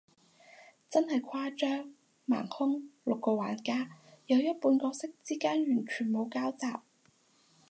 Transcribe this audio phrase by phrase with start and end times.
[0.89, 1.93] 真係誇張，
[2.27, 3.87] 盲兇，六個玩家，
[4.25, 6.65] 有一半角色之間完全冇交集，